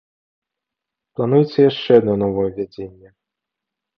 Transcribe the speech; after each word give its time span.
Плануецца 1.19 1.59
яшчэ 1.69 1.91
адно 2.01 2.13
новаўвядзенне. 2.23 3.09